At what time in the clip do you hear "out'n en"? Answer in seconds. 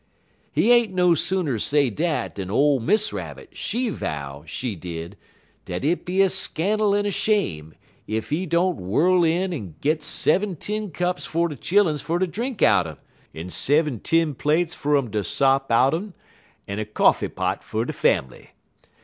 12.63-13.49